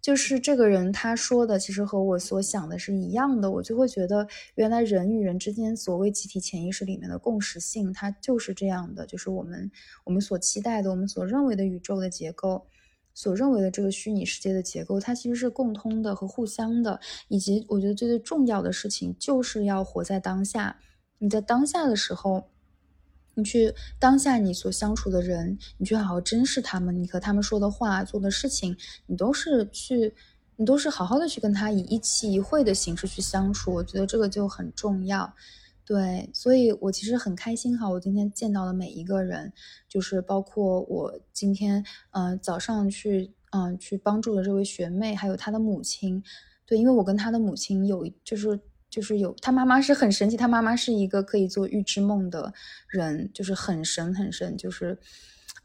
[0.00, 3.50] 就是这个人他说的，其实和我所想的是一样的。
[3.50, 9.70] 我就会觉得，原来人与人之间所谓集体潜意识里面的共识性，它就是这样的，就是我们
[10.04, 12.66] 我们所期待的，我们所认为的宇宙的结构。
[13.14, 20.76] 所认为的这个虚拟世界的结构，它其实是共通的和互相的，以及我觉得最最重要的事情就是要活在当下。
[21.18, 22.44] 你在当下的时候，
[23.34, 30.12] 你去当下你所相处的人，你去好好珍视他们，你和他们说的话、做的事情，你都是去，
[30.56, 33.72] 你都是好好的去跟他以一期一会的形式去相处。
[33.72, 35.32] 我觉得这个就很重要。
[35.86, 39.52] 对，所以我其实很开心哈，我今天见到的每一个人，
[39.86, 46.22] 就是包括我今天，嗯，早上去，嗯，去帮助的这位学妹，还有她的母亲，
[46.64, 52.54] 对，因为我跟她的母亲有，就是就是有，她妈妈是很神奇，她妈妈是一个可以做预知梦的
[52.88, 54.96] 人，就是很神很神，就是，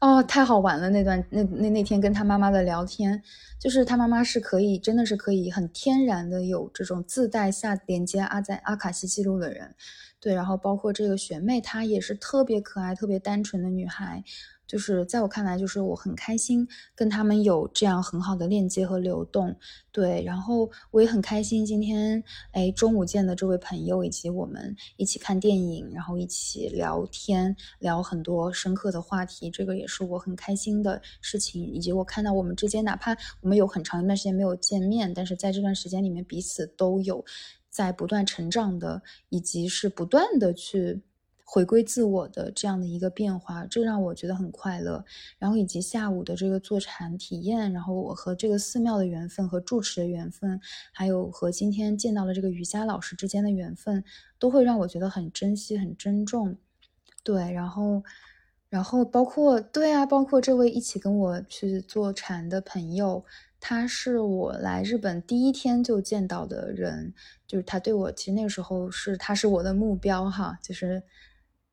[0.02, 3.22] 哦，太好玩了那段那那那天跟她妈妈的聊天，
[3.58, 9.74] 就是她妈妈是可以，真的是可以很天然的有这种自带下连接阿在阿卡西记录的人。
[10.20, 14.22] 对，然后包括这个学妹，她也是特别可爱、特别单纯的女孩，
[14.66, 19.56] 就是在我看来，就是我很开心跟他们有这样很好的链接和流动。
[19.90, 31.64] 对，然后我也很开心今天，哎，中午见的这位朋友，以及我们一起看电影，然后一起聊天，聊很多深刻的话题，这个也是我很开心的事情。
[31.64, 37.24] 以及我看到我们之间，哪怕我们有很长一段时间没有见面，但是在这段时间里面，彼此都有。
[37.70, 41.00] 在不断成长的，以及是不断的去
[41.44, 45.04] 回归自我的这样的一个变化，这让我觉得很快乐。
[45.38, 50.60] 然后以及下午的这个坐禅体验，然后我和这个寺庙的缘分和住持的缘分，
[50.92, 54.04] 还有和今天见到了这个瑜伽老师之间的缘分，
[54.38, 56.56] 都会让我觉得很珍惜、很珍重。
[57.24, 58.02] 对，然后，
[58.68, 63.24] 然后包括对啊，包括这位一起跟我去坐禅的朋友。
[63.62, 67.12] 他是我来日本第一天就见到的人，
[67.50, 71.02] 就是他对我，其实那个时候是他是我的目标哈，就是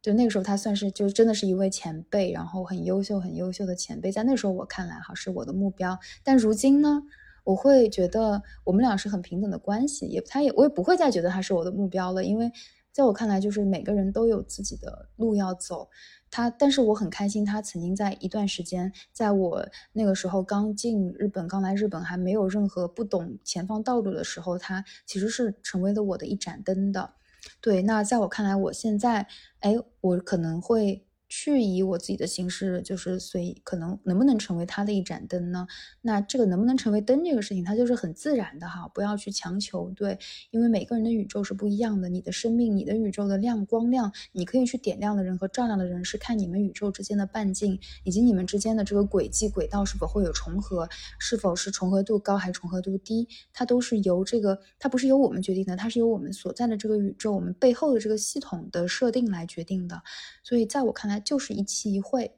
[0.01, 7.03] 就那个时候他算是就真的是一位前辈，然后很优秀很优秀的前辈，在那时候我看来哈是我的目标，但如今呢，
[7.43, 12.51] 我会觉得我们俩是很平等的关系，也他也我也不会再觉得他是我的目标了，因为
[12.91, 15.89] 在我看来就是每个人都有自己的路要走。
[16.29, 27.13] 他，但是我很开心，他曾经在一段时间，在我那个时候刚进日本、刚来日本，还没有任何不懂前方道路的时候，他其实是成为了我的一盏灯的。
[27.61, 29.25] 对，那在我看来，我现在，
[29.61, 35.67] 哎，我可能会去以我自己的形式，就是随可能能不能成为他的一盏灯呢？
[36.01, 39.91] 那这个能不能成为灯这个事情，它就是很自然的哈，不要去强求。
[39.91, 40.17] 对，
[40.51, 50.87] 因为每个人的宇宙是不一样的，你的生命、你的宇宙的亮光亮，你可以去点亮的人和照亮的人，是看你们宇宙之间的半径，以及你们之间的这个轨迹轨道是否会有重合，
[51.19, 60.01] 是否是重合度高还是重合度低，它都是由这个，它不是由我们决定的，它是由我们所在的这个宇宙，我们背后的这个系统的设定来决定的。
[60.41, 61.16] 所以在我看来。
[61.19, 62.31] 就是一期一会，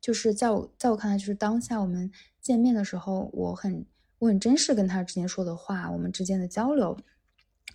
[0.00, 3.84] 就是在我在我看来，就是当下我们见面的时候，我很
[4.18, 6.96] 我很珍视跟他之间说的话，我们之间的交流。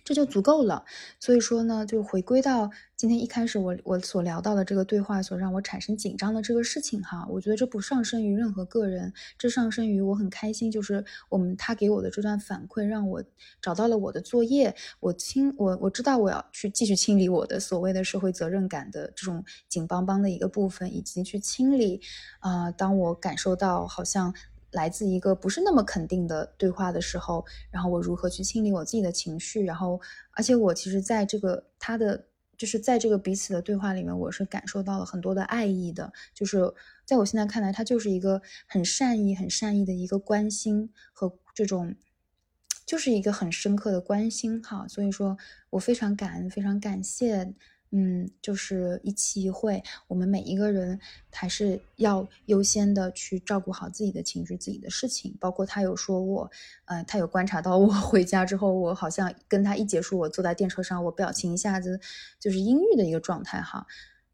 [0.04, 0.84] 这就足够了。
[1.20, 13.22] 所以说呢，就回归到今天一开始我我所聊到的这个对话所让我产生紧张的这个事情哈，我觉得这不上升于任何个人，这上升于我很开心，就是我们他给我的这段反馈让我
[13.60, 22.00] 找到了我的作业，我清我我知道我要去继续清理我的所谓的社会责任感的这种紧邦邦的一个部分，以及去清理
[22.40, 24.34] 啊，当我感受到好像。
[24.72, 29.64] 来自一个不是那么肯定的对话的时候，然后我如何去清理我自己的情绪？
[29.64, 30.00] 然后，
[30.32, 36.12] 而且我其实在这个他的就是在这个彼此的对话里面，我是感受到了很多的爱意的。
[36.34, 36.58] 就是
[37.04, 41.94] 在我现在看来，他就是一个很善意、很善意的一个关心和这种，
[42.86, 44.86] 就是一个很深刻的关心哈。
[44.88, 45.36] 所以说
[45.70, 47.54] 我非常感恩，非常感谢。
[47.94, 50.98] 嗯，就是一期一会，我们每一个人
[51.30, 55.36] 还是要优先的去照顾好自己的情绪、自己的事情。
[55.38, 56.50] 包括他有说我，
[56.86, 62.00] 呃，他有观察到我 回家之后，我好像跟他一结束，我坐在电车上，我表情一下子
[62.40, 63.86] 就是阴郁的一个状态哈。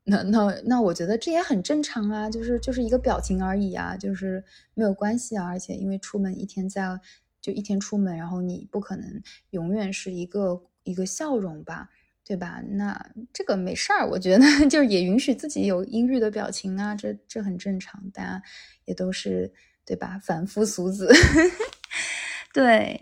[0.04, 4.44] 那那那，我觉得这也很正常啊，就是就是一个表情而已啊，就是
[4.74, 5.44] 没有关系啊。
[5.44, 6.98] 而且因为出门一天在
[7.40, 11.90] 就一天出门，然后你不可能永远是一个一个笑容吧。
[12.28, 12.62] 对吧？
[12.72, 12.94] 那
[13.32, 18.42] 这个没事儿，我觉得 就是也允许自己有阴郁的表情啊，这这很正常，大家
[18.84, 19.50] 也都是
[19.86, 20.20] 对吧？
[20.22, 21.10] 凡夫俗子，
[22.52, 23.00] 对，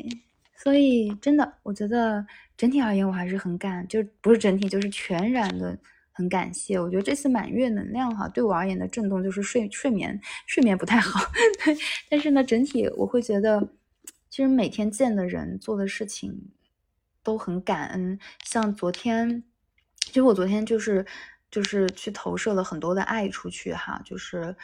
[0.63, 2.25] 所以真的，我觉得
[2.57, 5.77] 整体而言，我还是很感，就不是整体，就是全然的
[6.13, 6.79] 很感谢。
[6.79, 11.19] 我觉得这次满月能量哈，对我而言的震动就是睡睡眠睡眠不太好，
[11.65, 11.77] 对，
[12.09, 13.61] 但是呢，整体我会觉得，
[14.31, 16.53] 其实每天见的人做的事情。
[17.27, 19.43] 都很感恩，像昨天，
[19.99, 21.05] 其实我昨天就是
[21.51, 24.55] 就是去投射了很多的爱出去哈，就是。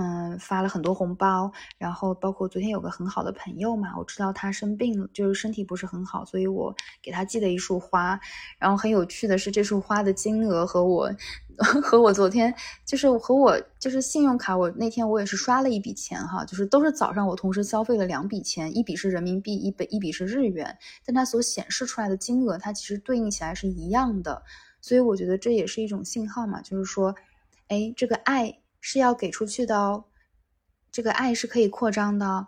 [0.00, 8.20] 嗯，发了很多红包，然后包括昨天有个很好的朋友嘛，我知道他生病了，就是身体不是很好，所以我给他寄了一束花。
[8.60, 11.10] 然后很有趣的是，这束花的金额和我
[11.82, 12.54] 和我昨天
[12.86, 24.44] 就是和我就是信用卡，我那天我也是刷了一笔钱哈，就是都是早上我同时消费了两笔钱，一笔是人民币，一笔一笔是日元，但它所显示出来的金额，它其实对应起来是一样的，
[24.80, 27.16] 所以我觉得这也是一种信号嘛，就是说，
[27.66, 28.60] 哎，这个爱。
[28.80, 30.04] 是要给出去的哦，
[30.90, 32.46] 这个爱是可以扩张的，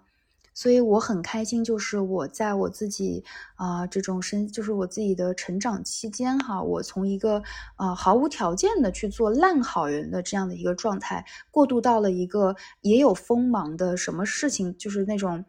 [0.55, 1.63] 所以我很开心。
[1.63, 3.25] 就是我在我自己
[3.57, 7.43] 啊这种身，就是我自己的成长期间哈，我从一个
[7.77, 15.45] 啊毫无条件的去做烂好人的这样的一个状态，过渡到了一个也有锋芒的什么事情，就是那种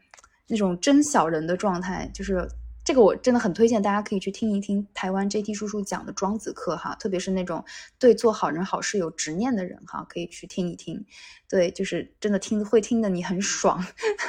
[0.47, 2.47] 那种真小人的状态，就是。
[2.83, 7.63] 这个我真的很推荐，大家可以去听一听台湾 JT 叔叔讲的庄子课哈，特别是那种
[7.99, 11.05] 对做好人好事有执念的人哈，可以去听一听。
[11.47, 13.85] 对，就是真的听会听的你很爽。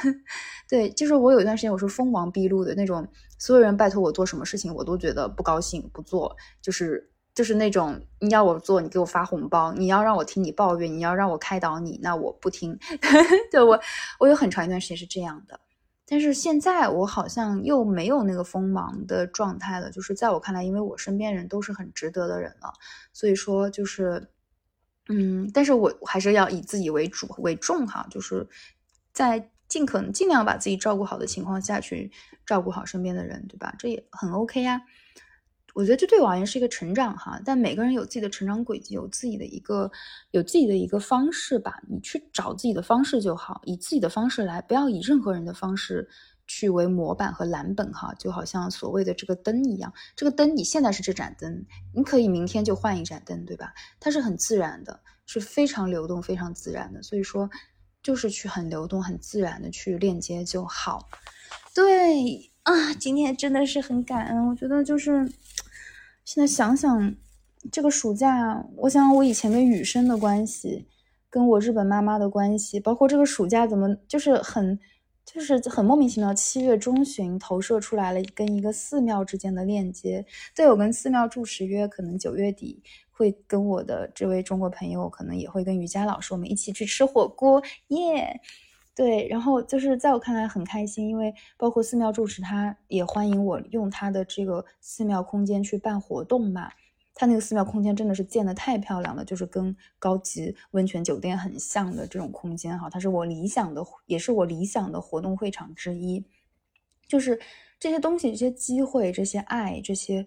[0.69, 3.07] 对，就是我有一段时间我是锋芒毕露的那种，
[3.39, 12.77] 所有人拜托我做什么事情，我都觉得不高兴不做，就是就是那种你要我做，你给我发红包，你要让我听你抱怨，你要让我开导你，那我不听。
[13.51, 13.79] 对我，
[14.19, 15.59] 我有很长一段时间是这样的。
[16.05, 22.73] 但是现在我好像又没有那个锋芒的状态了，就是在我看来，因为我身边人都是很值得的人了，
[23.13, 24.29] 所以说就是，
[25.09, 28.47] 嗯，但是我还是要以自己为主为重哈，就是
[29.13, 32.11] 在尽可能尽量把自己照顾好的情况下去
[32.45, 33.73] 照顾好身边的人，对吧？
[33.79, 34.81] 这也很 OK 呀。
[35.73, 39.91] 我觉得这对我而言是一个成长哈，但每个人有自己的成长轨迹，有自己的一个
[40.29, 41.81] 有自己的一个方式吧。
[41.89, 46.07] 你去找自己的方式就好，以自己的方式来，不要以任何人的方式
[46.45, 48.13] 去为模板和蓝本哈。
[48.19, 53.73] 就好像所谓的这个灯一样，这个灯你现在是这盏灯，你可以明天就换一盏灯，对吧？
[53.99, 57.01] 它是很自然的，是非常流动、非常自然的。
[57.01, 57.49] 所以说，
[58.03, 61.09] 就是去很流动、很自然的去链接就好。
[61.73, 65.27] 对啊，今天真的是很感恩，我觉得就是。
[66.25, 67.15] 现在想想，
[67.71, 70.87] 这个暑假，我想我以前跟雨生的关系，
[71.29, 74.79] 跟我日本妈妈的关系，包括这个暑假怎么就是很
[75.25, 80.25] 就是很莫名其妙，七月中旬投射出来了跟一个寺庙之间的链接。
[80.55, 88.41] 对我跟寺庙住持约，可能九月底会跟我的这位中国朋友，可能也会跟瑜伽老师，我们一起去吃火锅，耶！
[88.95, 96.69] 对，然后就是在我看来很开心，因为包括寺庙住持他也欢迎我用他的这个寺庙空间去办活动嘛。
[97.15, 102.89] 他那个寺庙空间真的是建的太漂亮了，就是跟高级温泉酒店很像的这种空间哈。
[102.89, 106.25] 它是我理想的，也是我理想的活动会场之一。
[107.07, 107.39] 就是
[107.79, 110.25] 这些东西、这些机会、这些爱、这些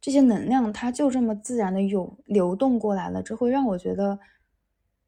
[0.00, 4.18] 这些能量，它就这么自然的有流动过来了，这会让我觉得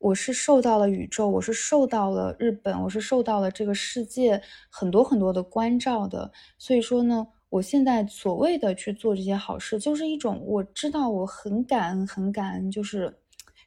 [0.05, 4.39] 我是受到了宇宙，我是受到了日本，我是受到了这个世界
[4.69, 6.31] 很多很多的关照的。
[6.59, 7.27] 所以说呢。
[7.51, 13.17] 我现在所谓的去做这些好事，就是一种我知道我很感恩，很感恩，就是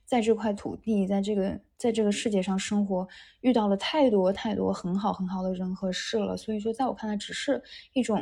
[0.04, 3.08] 在这块土地，在这个在这个世界上生活，
[3.40, 6.36] 遇到了太多太多很好很好的人和事了。
[6.36, 7.64] 所以说，在我看来，只是
[7.94, 8.22] 一种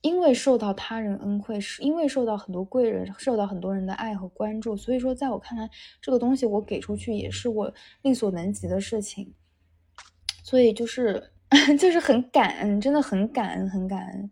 [0.00, 4.76] 因为受到他人恩惠，是因为受到很多贵人，受到很多人的爱和关注。
[4.76, 5.68] 所以说，在我看来，
[6.00, 7.72] 这个东西我给出去也是我
[8.02, 9.34] 力所能及的事情。
[10.42, 11.32] 所以就是。
[11.78, 14.30] 就是很感恩，真的很感恩，很感恩。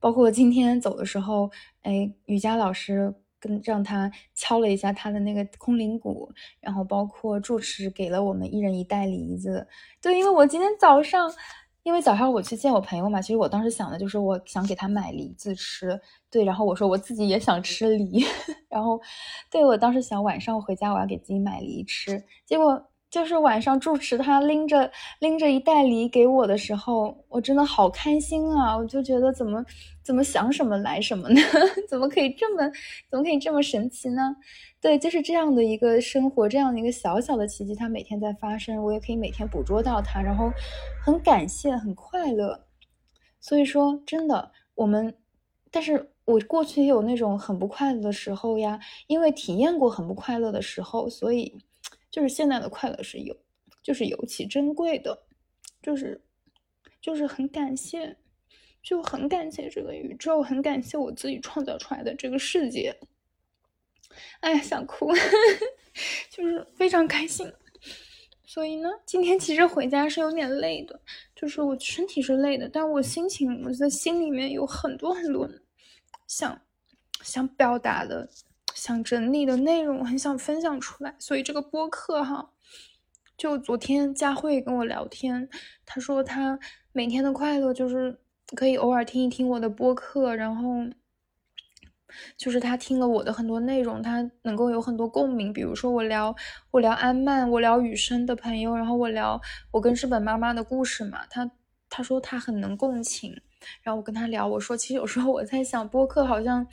[0.00, 1.48] 包括今天走的时候，
[1.82, 6.28] 哎，瑜伽老师跟让他敲了一下他的那个空灵鼓，
[6.60, 9.64] 然后包括住持给了我们一人一袋梨子。
[10.02, 11.32] 对，因为我今天早上，
[11.90, 16.00] 因为早上我去见我朋友嘛，其实我当时想的就是我想给他买梨子吃。
[16.30, 18.24] 对，然后我说我自己也想吃梨，
[18.70, 19.00] 然后
[19.50, 22.80] 对我当时想晚上回家我要给自己买梨吃，结果。
[23.10, 24.88] 就是晚上住持他拎着
[25.18, 28.76] 拎着一袋梨给我的时候，我真的好开心啊！
[28.76, 29.64] 我就觉得怎么
[30.04, 31.40] 怎么想什么来什么呢？
[31.90, 32.62] 怎么可以这么
[33.10, 34.36] 怎么可以这么神奇呢？
[34.80, 40.48] 对，就是这样的一个生活，这样的一个小小的奇迹，它每天在发生，我也可以每天捕捉到它，然后
[41.04, 42.64] 很感谢，很快乐。
[43.40, 45.12] 所以说，真的，我们，
[45.72, 51.58] 但是我过去也有那种很不快乐的时候呀，因为体验过很不快乐的时候，所以。
[52.10, 53.36] 就是现在的快乐是有，
[53.82, 55.26] 就是尤其珍贵的，
[55.82, 56.20] 就是
[57.00, 58.16] 就是很感谢，
[58.82, 62.94] 就很感谢这个宇宙，很感谢我自己创造出来的这个世界。
[64.40, 65.12] 哎呀，想哭，
[66.30, 67.50] 就是非常开心。
[68.44, 71.00] 所以呢，今天其实回家是有点累的，
[71.36, 75.48] 就是我身体是累的，但我心情，我在心里面有很多很多
[76.26, 76.60] 想
[77.22, 78.28] 想表达的。
[78.80, 82.48] 想整理的内容，很想分享出来，所以这个播客哈，
[83.36, 85.50] 就昨天佳慧跟我聊天，
[85.84, 86.58] 她说她
[86.90, 88.18] 每天的快乐就是
[88.56, 90.62] 可以偶尔听一听我的播客，然后
[92.38, 96.34] 就是她听了我的很多内容，她能够有很多共鸣，比如说我聊
[96.70, 99.38] 我聊安曼，我聊雨生的朋友，然后我聊
[99.72, 101.50] 我跟日本妈妈的故事嘛，她
[101.90, 103.42] 她说她很能共情，
[103.82, 106.66] 然后我跟她聊，我说其实有时候我在想播客好像。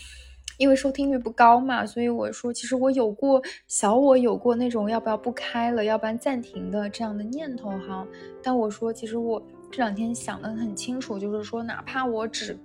[0.58, 8.06] 因为收听率不高嘛，所以我说，其实我有过小我有过那种要不要不开了，要不然暂停的这样的念头哈。
[8.44, 9.42] 但我说，其实我
[9.72, 12.58] 这两天想的很清楚，就是说，哪怕我只，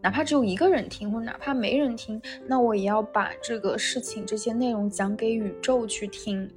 [0.00, 6.50] 哪怕只有一个人听，或者哪怕没人听，那我也要把这个事情、这些内容讲给宇宙去听。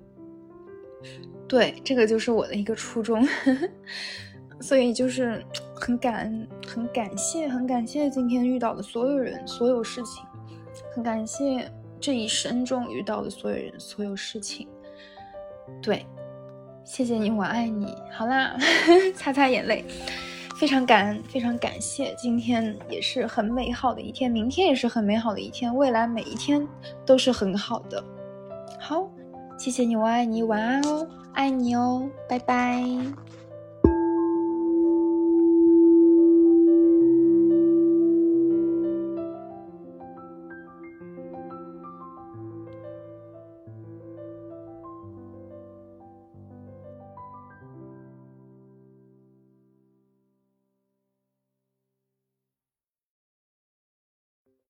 [1.47, 3.27] 对，这个就是我的一个初衷。
[4.59, 5.39] 所以就是
[5.75, 10.25] 很感恩、很感谢、很感谢今天遇到的所有人、所有事情。
[10.93, 14.67] 很感谢这一生中遇到的所有人、所有事情。
[15.81, 16.05] 对，
[16.83, 17.93] 谢谢你，我爱你。
[18.11, 18.55] 好啦，
[19.15, 19.83] 擦擦眼泪，
[20.55, 22.15] 非常感恩，非常感谢。
[22.17, 26.65] 今天也是很美好的一天，明天也是很美好的一天，未来每一天
[27.05, 28.03] 都是很好的。
[28.79, 29.09] 好，
[29.57, 32.83] 谢谢你，我爱你，晚安哦，爱你哦，拜拜。